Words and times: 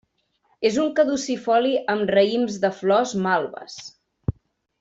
És 0.69 0.79
un 0.83 0.87
caducifoli 0.99 1.75
amb 1.95 2.13
raïms 2.15 2.57
de 2.67 2.75
flors 2.81 3.17
malves. 3.27 3.81